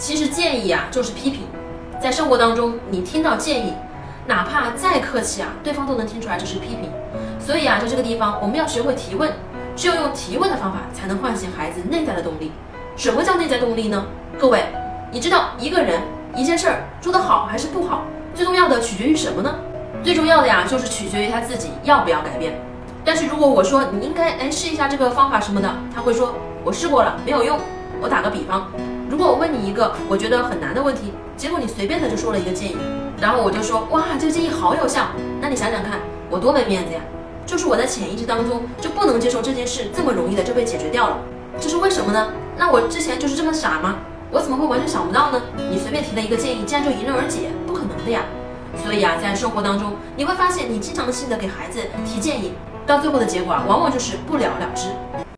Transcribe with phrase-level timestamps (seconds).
[0.00, 1.42] 其实建议啊就是批评，
[2.02, 3.74] 在生活当中你听到建议，
[4.26, 6.90] 哪怕再客气啊，对方都能听出来这是批评。
[7.38, 9.30] 所以啊，在这个地方我们要学会提问，
[9.76, 12.50] 只有用提问的方法才能唤醒孩子内在的动力。
[12.96, 14.06] 什么叫内在动力呢？
[14.38, 14.64] 各位，
[15.12, 16.00] 你知道一个人
[16.34, 18.04] 一件事儿做得好还是不好，
[18.34, 19.54] 最重要的取决于什么呢？
[20.02, 22.58] 最重要的呀，就是取决于他自己要不要改变。
[23.04, 27.60] 但是如果我说你应该哎试一下这个方法什么的，他会说我试过了没有用。
[28.00, 28.66] 我打个比方，
[29.08, 32.76] 如果我问你一个我觉得很难的问题，结果你随便的就说了一个建议，
[33.20, 35.06] 然后我就说哇这个建议好有效，
[35.40, 37.00] 那你想想看我多没面子呀！
[37.44, 41.18] 就是我在潜意识当中就不能接受这件事这么容易的就被解决掉了，
[41.60, 42.28] 这是为什么呢？
[42.56, 43.96] 那我之前就是这么傻吗？
[44.30, 45.42] 我怎么会完全想不到呢？
[45.70, 48.22] 你随便提的一个建议竟然就迎刃而解，不可能的呀！
[48.82, 52.52] 所以啊，在生活当中你会发现，你经常性的给孩子提建议。
[52.86, 54.88] 到最后的结果啊，往往就是不了了之。